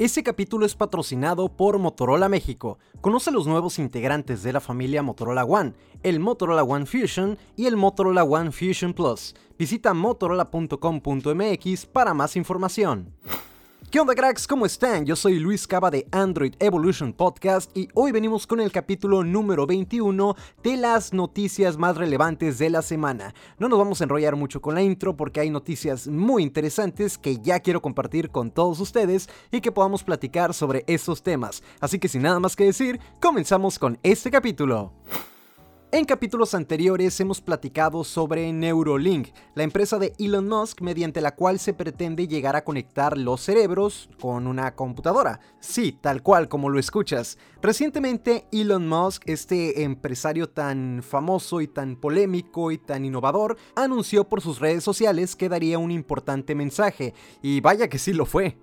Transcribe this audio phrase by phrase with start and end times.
[0.00, 2.78] Este capítulo es patrocinado por Motorola México.
[3.02, 7.76] Conoce los nuevos integrantes de la familia Motorola One, el Motorola One Fusion y el
[7.76, 9.34] Motorola One Fusion Plus.
[9.58, 13.12] Visita motorola.com.mx para más información.
[13.90, 14.46] ¿Qué onda cracks?
[14.46, 15.04] ¿Cómo están?
[15.04, 19.66] Yo soy Luis Cava de Android Evolution Podcast y hoy venimos con el capítulo número
[19.66, 23.34] 21 de las noticias más relevantes de la semana.
[23.58, 27.38] No nos vamos a enrollar mucho con la intro porque hay noticias muy interesantes que
[27.38, 31.60] ya quiero compartir con todos ustedes y que podamos platicar sobre esos temas.
[31.80, 34.92] Así que sin nada más que decir, comenzamos con este capítulo.
[35.92, 41.58] En capítulos anteriores hemos platicado sobre Neurolink, la empresa de Elon Musk mediante la cual
[41.58, 45.40] se pretende llegar a conectar los cerebros con una computadora.
[45.58, 47.38] Sí, tal cual como lo escuchas.
[47.60, 54.42] Recientemente Elon Musk, este empresario tan famoso y tan polémico y tan innovador, anunció por
[54.42, 58.56] sus redes sociales que daría un importante mensaje, y vaya que sí lo fue.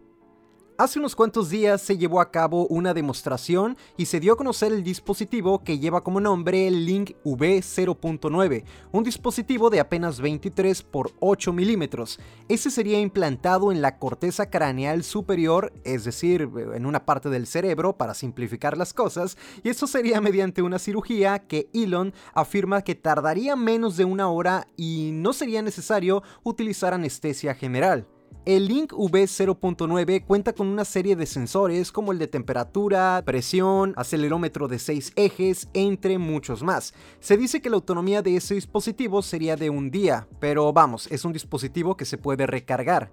[0.79, 4.71] Hace unos cuantos días se llevó a cabo una demostración y se dio a conocer
[4.71, 11.51] el dispositivo que lleva como nombre Link V0.9, un dispositivo de apenas 23 por 8
[11.51, 12.19] milímetros.
[12.47, 17.97] Ese sería implantado en la corteza craneal superior, es decir, en una parte del cerebro
[17.97, 23.55] para simplificar las cosas, y esto sería mediante una cirugía que Elon afirma que tardaría
[23.55, 28.05] menos de una hora y no sería necesario utilizar anestesia general.
[28.47, 34.69] El Link V0.9 cuenta con una serie de sensores como el de temperatura, presión, acelerómetro
[34.69, 36.93] de 6 ejes, entre muchos más.
[37.19, 41.25] Se dice que la autonomía de ese dispositivo sería de un día, pero vamos, es
[41.25, 43.11] un dispositivo que se puede recargar.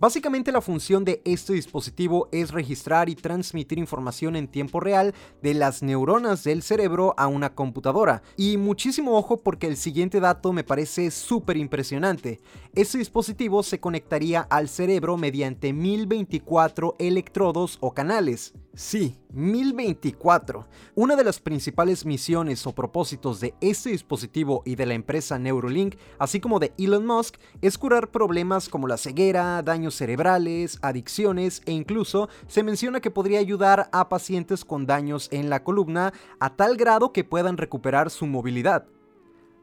[0.00, 5.54] Básicamente la función de este dispositivo es registrar y transmitir información en tiempo real de
[5.54, 8.22] las neuronas del cerebro a una computadora.
[8.36, 12.40] Y muchísimo ojo porque el siguiente dato me parece súper impresionante.
[12.76, 18.54] Este dispositivo se conectaría al cerebro mediante 1024 electrodos o canales.
[18.74, 20.68] Sí, 1024.
[20.94, 25.96] Una de las principales misiones o propósitos de este dispositivo y de la empresa Neurolink,
[26.20, 29.60] así como de Elon Musk, es curar problemas como la ceguera,
[29.94, 35.64] cerebrales, adicciones e incluso se menciona que podría ayudar a pacientes con daños en la
[35.64, 38.86] columna a tal grado que puedan recuperar su movilidad.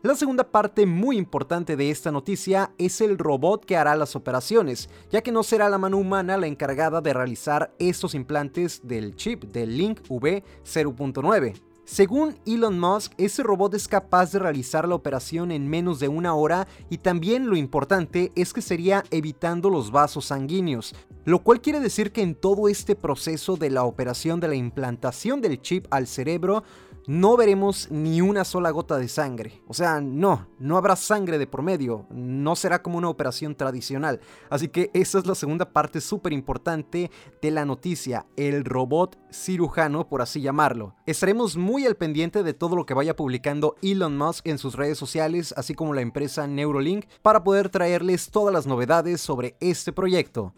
[0.06, 4.88] La segunda parte muy importante de esta noticia es el robot que hará las operaciones,
[5.10, 9.46] ya que no será la mano humana la encargada de realizar estos implantes del chip
[9.46, 11.75] del Link V0.9.
[11.86, 16.34] Según Elon Musk, ese robot es capaz de realizar la operación en menos de una
[16.34, 20.96] hora y también lo importante es que sería evitando los vasos sanguíneos,
[21.26, 25.42] lo cual quiere decir que en todo este proceso de la operación de la implantación
[25.42, 26.64] del chip al cerebro
[27.08, 29.62] no veremos ni una sola gota de sangre.
[29.68, 34.20] O sea, no, no habrá sangre de promedio, no será como una operación tradicional.
[34.50, 37.12] Así que esa es la segunda parte súper importante
[37.42, 40.96] de la noticia, el robot cirujano, por así llamarlo.
[41.06, 44.98] Estaremos muy al pendiente de todo lo que vaya publicando Elon Musk en sus redes
[44.98, 50.54] sociales, así como la empresa Neurolink, para poder traerles todas las novedades sobre este proyecto.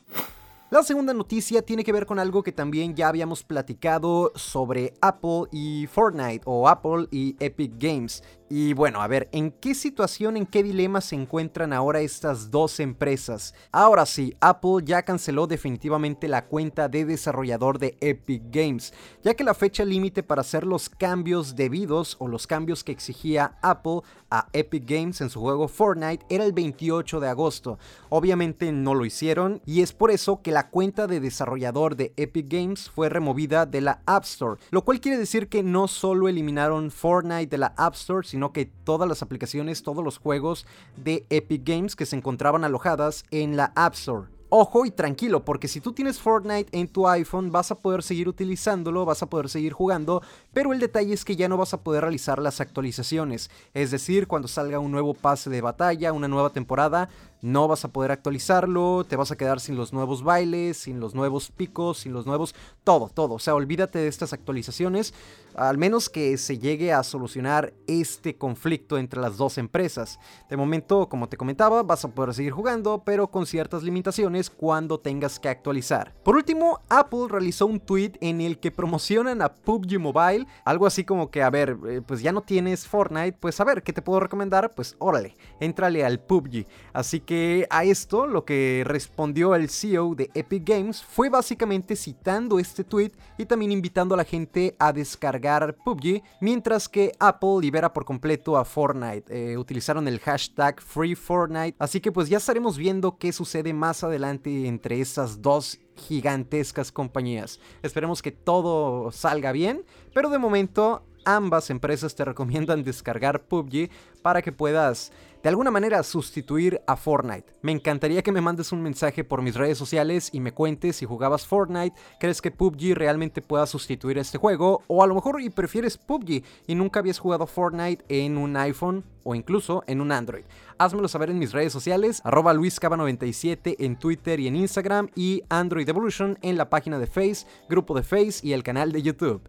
[0.69, 5.43] La segunda noticia tiene que ver con algo que también ya habíamos platicado sobre Apple
[5.49, 8.21] y Fortnite o Apple y Epic Games.
[8.49, 12.79] Y bueno, a ver, ¿en qué situación, en qué dilema se encuentran ahora estas dos
[12.79, 13.53] empresas?
[13.73, 19.43] Ahora sí, Apple ya canceló definitivamente la cuenta de desarrollador de Epic Games, ya que
[19.43, 23.99] la fecha límite para hacer los cambios debidos o los cambios que exigía Apple
[24.29, 27.79] a Epic Games en su juego Fortnite era el 28 de agosto.
[28.09, 32.47] Obviamente no lo hicieron y es por eso que la cuenta de desarrollador de Epic
[32.49, 36.91] Games fue removida de la App Store, lo cual quiere decir que no solo eliminaron
[36.91, 40.65] Fortnite de la App Store, sino que todas las aplicaciones, todos los juegos
[40.95, 44.27] de Epic Games que se encontraban alojadas en la App Store.
[44.49, 48.29] Ojo y tranquilo, porque si tú tienes Fortnite en tu iPhone vas a poder seguir
[48.29, 50.21] utilizándolo, vas a poder seguir jugando,
[50.53, 53.51] pero el detalle es que ya no vas a poder realizar las actualizaciones.
[53.73, 57.09] Es decir, cuando salga un nuevo pase de batalla, una nueva temporada,
[57.41, 61.15] no vas a poder actualizarlo, te vas a quedar sin los nuevos bailes, sin los
[61.15, 62.55] nuevos picos, sin los nuevos...
[62.83, 63.35] Todo, todo.
[63.35, 65.13] O sea, olvídate de estas actualizaciones,
[65.55, 70.19] al menos que se llegue a solucionar este conflicto entre las dos empresas.
[70.49, 74.99] De momento, como te comentaba, vas a poder seguir jugando, pero con ciertas limitaciones cuando
[74.99, 76.13] tengas que actualizar.
[76.23, 81.03] Por último, Apple realizó un tweet en el que promocionan a PUBG Mobile, algo así
[81.03, 84.01] como que, a ver, eh, pues ya no tienes Fortnite, pues a ver, ¿qué te
[84.01, 84.73] puedo recomendar?
[84.75, 86.65] Pues órale, entrale al PUBG.
[86.93, 92.57] Así Que a esto lo que respondió el CEO de Epic Games fue básicamente citando
[92.57, 97.91] este tweet y también invitando a la gente a descargar PUBG, mientras que Apple libera
[97.91, 99.25] por completo a Fortnite.
[99.27, 104.65] Eh, utilizaron el hashtag FreeFortnite, así que pues ya estaremos viendo qué sucede más adelante
[104.65, 107.59] entre esas dos gigantescas compañías.
[107.83, 109.83] Esperemos que todo salga bien,
[110.13, 113.89] pero de momento ambas empresas te recomiendan descargar PUBG
[114.21, 115.11] para que puedas
[115.47, 117.53] de alguna manera sustituir a Fortnite.
[117.61, 121.05] Me encantaría que me mandes un mensaje por mis redes sociales y me cuentes si
[121.05, 125.49] jugabas Fortnite, crees que PUBG realmente pueda sustituir este juego o a lo mejor y
[125.49, 130.43] prefieres PUBG y nunca habías jugado Fortnite en un iPhone o incluso en un Android.
[130.79, 135.87] Házmelo saber en mis redes sociales, arroba luiscaba97 en Twitter y en Instagram y Android
[135.87, 139.47] Evolution en la página de Face, grupo de Face y el canal de YouTube.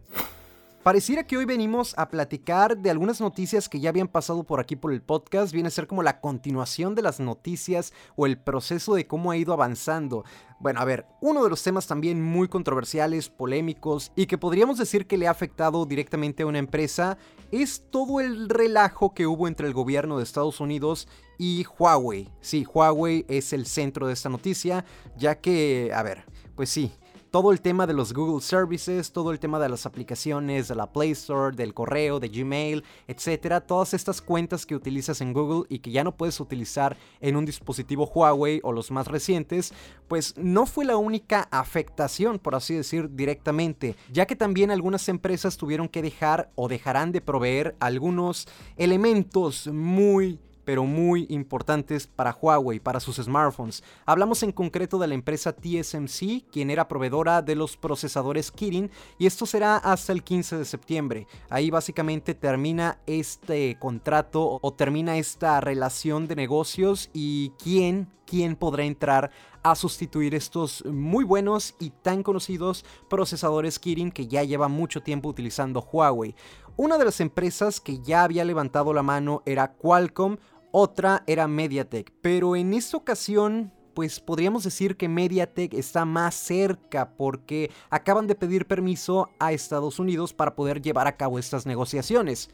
[0.89, 4.75] Pareciera que hoy venimos a platicar de algunas noticias que ya habían pasado por aquí
[4.75, 5.53] por el podcast.
[5.53, 9.37] Viene a ser como la continuación de las noticias o el proceso de cómo ha
[9.37, 10.23] ido avanzando.
[10.59, 15.05] Bueno, a ver, uno de los temas también muy controversiales, polémicos y que podríamos decir
[15.05, 17.19] que le ha afectado directamente a una empresa
[17.51, 21.07] es todo el relajo que hubo entre el gobierno de Estados Unidos
[21.37, 22.33] y Huawei.
[22.41, 24.83] Sí, Huawei es el centro de esta noticia,
[25.15, 26.25] ya que, a ver,
[26.55, 26.91] pues sí,
[27.31, 30.91] todo el tema de los Google Services, todo el tema de las aplicaciones, de la
[30.91, 35.79] Play Store, del correo, de Gmail, etcétera, todas estas cuentas que utilizas en Google y
[35.79, 39.73] que ya no puedes utilizar en un dispositivo Huawei o los más recientes,
[40.07, 45.57] pues no fue la única afectación, por así decir, directamente, ya que también algunas empresas
[45.57, 48.47] tuvieron que dejar o dejarán de proveer algunos
[48.77, 53.83] elementos muy pero muy importantes para Huawei, para sus smartphones.
[54.05, 59.25] Hablamos en concreto de la empresa TSMC, quien era proveedora de los procesadores Kirin, y
[59.25, 61.27] esto será hasta el 15 de septiembre.
[61.49, 68.83] Ahí básicamente termina este contrato o termina esta relación de negocios y quién, quién podrá
[68.83, 69.31] entrar
[69.63, 75.29] a sustituir estos muy buenos y tan conocidos procesadores Kirin que ya lleva mucho tiempo
[75.29, 76.35] utilizando Huawei.
[76.77, 80.37] Una de las empresas que ya había levantado la mano era Qualcomm
[80.71, 87.11] otra era Mediatek, pero en esta ocasión pues podríamos decir que Mediatek está más cerca
[87.17, 92.49] porque acaban de pedir permiso a Estados Unidos para poder llevar a cabo estas negociaciones.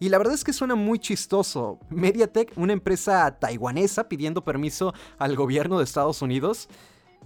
[0.00, 1.78] Y la verdad es que suena muy chistoso.
[1.90, 6.68] Mediatek, una empresa taiwanesa pidiendo permiso al gobierno de Estados Unidos.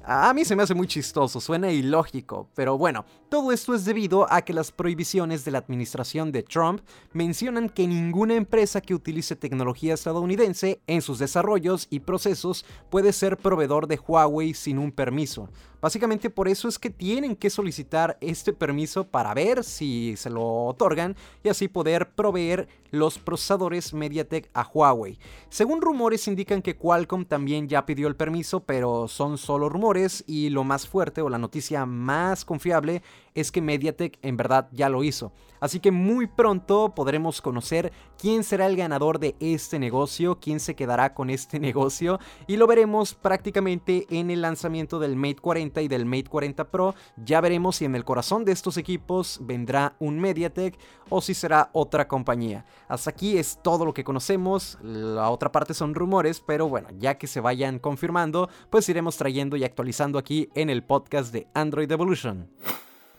[0.05, 4.27] A mí se me hace muy chistoso, suena ilógico, pero bueno, todo esto es debido
[4.33, 6.81] a que las prohibiciones de la administración de Trump
[7.13, 13.37] mencionan que ninguna empresa que utilice tecnología estadounidense en sus desarrollos y procesos puede ser
[13.37, 15.49] proveedor de Huawei sin un permiso.
[15.83, 20.67] Básicamente por eso es que tienen que solicitar este permiso para ver si se lo
[20.67, 25.19] otorgan y así poder proveer los procesadores MediaTek a Huawei.
[25.49, 30.51] Según rumores indican que Qualcomm también ya pidió el permiso, pero son solo rumores y
[30.51, 33.03] lo más fuerte o la noticia más confiable
[33.35, 35.33] es que Mediatek en verdad ya lo hizo.
[35.63, 40.75] Así que muy pronto podremos conocer quién será el ganador de este negocio, quién se
[40.75, 42.19] quedará con este negocio
[42.49, 46.97] y lo veremos prácticamente en el lanzamiento del Mate 40 y del Mate 40 Pro.
[47.17, 50.77] Ya veremos si en el corazón de estos equipos vendrá un Mediatek
[51.09, 52.67] o si será otra compañía.
[52.89, 57.19] Hasta aquí es todo lo que conocemos, la otra parte son rumores, pero bueno, ya
[57.19, 61.91] que se vayan confirmando, pues iremos trayendo y actualizando aquí en el podcast de Android
[61.91, 62.49] Evolution.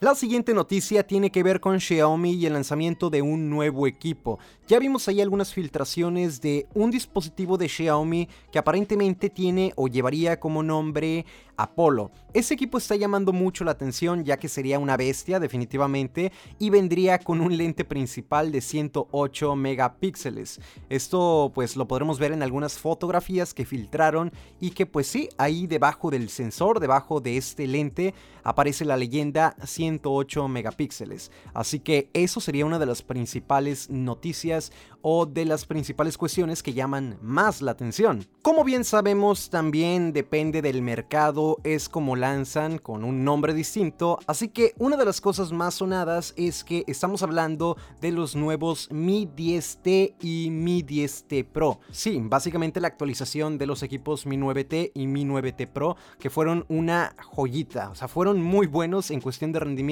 [0.04, 4.38] La siguiente noticia tiene que ver con Xiaomi y el lanzamiento de un nuevo equipo.
[4.68, 10.42] Ya vimos ahí algunas filtraciones de un dispositivo de Xiaomi que aparentemente tiene o llevaría
[10.42, 12.12] como nombre Apollo.
[12.34, 17.20] Ese equipo está llamando mucho la atención ya que sería una bestia definitivamente y vendría
[17.20, 20.60] con un lente principal de 108 megapíxeles.
[20.90, 25.68] Esto pues lo podremos ver en algunas fotografías que filtraron y que pues sí, ahí
[25.68, 28.14] debajo del sensor, debajo de este lente
[28.44, 29.56] aparece la leyenda
[30.00, 31.32] 108 megapíxeles.
[31.54, 34.72] Así que eso sería una de las principales noticias
[35.02, 38.26] o de las principales cuestiones que llaman más la atención.
[38.42, 44.48] Como bien sabemos, también depende del mercado, es como lanzan con un nombre distinto, así
[44.48, 49.28] que una de las cosas más sonadas es que estamos hablando de los nuevos Mi
[49.28, 51.80] 10T y Mi 10T Pro.
[51.92, 56.66] Sí, básicamente la actualización de los equipos Mi 9T y Mi 9T Pro, que fueron
[56.70, 59.83] una joyita, o sea, fueron muy buenos en cuestión de rendimiento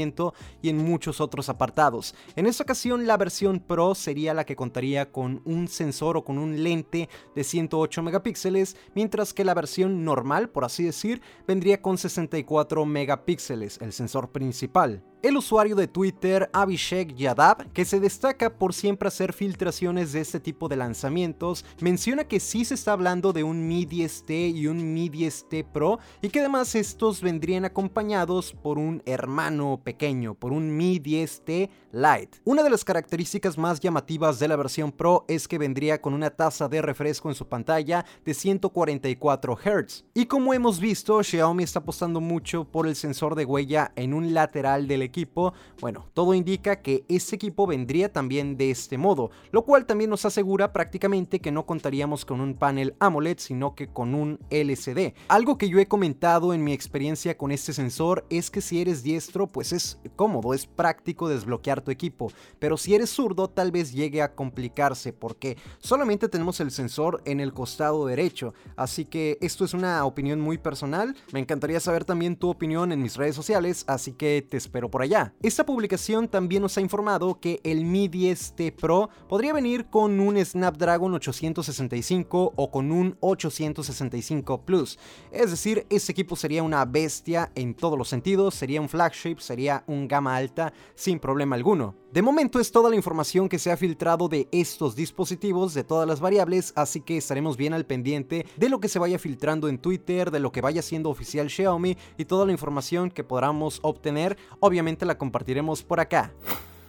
[0.61, 2.15] y en muchos otros apartados.
[2.35, 6.37] En esta ocasión la versión Pro sería la que contaría con un sensor o con
[6.37, 11.97] un lente de 108 megapíxeles, mientras que la versión normal, por así decir, vendría con
[11.97, 15.03] 64 megapíxeles, el sensor principal.
[15.21, 20.39] El usuario de Twitter Abhishek Yadav, que se destaca por siempre hacer filtraciones de este
[20.39, 24.95] tipo de lanzamientos, menciona que sí se está hablando de un Mi 10T y un
[24.95, 30.75] Mi 10T Pro y que además estos vendrían acompañados por un hermano pequeño, por un
[30.75, 32.39] Mi 10T Lite.
[32.45, 36.29] Una de las características más llamativas de la versión Pro es que vendría con una
[36.29, 40.05] tasa de refresco en su pantalla de 144 Hz.
[40.13, 44.33] Y como hemos visto, Xiaomi está apostando mucho por el sensor de huella en un
[44.33, 45.53] lateral del equipo.
[45.79, 50.25] Bueno, todo indica que este equipo vendría también de este modo, lo cual también nos
[50.25, 55.13] asegura prácticamente que no contaríamos con un panel AMOLED, sino que con un LCD.
[55.27, 59.03] Algo que yo he comentado en mi experiencia con este sensor es que si eres
[59.03, 63.91] diestro, pues es cómodo, es práctico desbloquear tu equipo, pero si eres zurdo tal vez
[63.91, 69.63] llegue a complicarse porque solamente tenemos el sensor en el costado derecho, así que esto
[69.63, 73.83] es una opinión muy personal, me encantaría saber también tu opinión en mis redes sociales,
[73.85, 75.35] así que te espero por allá.
[75.43, 80.43] Esta publicación también nos ha informado que el Mi 10T Pro podría venir con un
[80.43, 84.97] Snapdragon 865 o con un 865 Plus,
[85.31, 89.83] es decir, este equipo sería una bestia en todos los sentidos, sería un flagship, sería
[89.85, 91.93] un gama alta sin problema alguno.
[92.13, 96.07] De momento es toda la información que se ha filtrado de estos dispositivos, de todas
[96.07, 99.77] las variables, así que estaremos bien al pendiente de lo que se vaya filtrando en
[99.77, 104.37] Twitter, de lo que vaya siendo oficial Xiaomi y toda la información que podamos obtener,
[104.61, 106.31] obviamente la compartiremos por acá.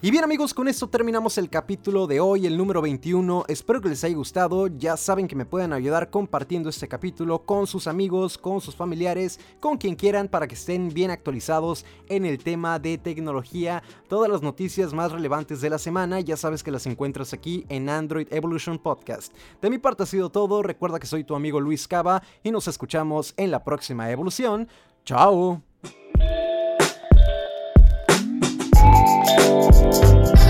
[0.05, 3.45] Y bien amigos, con esto terminamos el capítulo de hoy, el número 21.
[3.47, 4.67] Espero que les haya gustado.
[4.67, 9.39] Ya saben que me pueden ayudar compartiendo este capítulo con sus amigos, con sus familiares,
[9.61, 13.85] con quien quieran para que estén bien actualizados en el tema de tecnología.
[14.09, 17.89] Todas las noticias más relevantes de la semana ya sabes que las encuentras aquí en
[17.89, 19.33] Android Evolution Podcast.
[19.61, 20.65] De mi parte ha sido todo.
[20.65, 24.67] Recuerda que soy tu amigo Luis Cava y nos escuchamos en la próxima evolución.
[25.05, 25.63] ¡Chao!
[29.71, 30.42] Thank you.